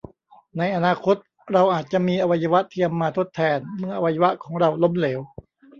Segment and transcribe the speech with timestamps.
[0.57, 1.15] ในอนาคต
[1.53, 5.19] เราอาจจะมีอวัยวะเทียมมาทดแทนเมื่ออวัยวะของเราล้มเหลว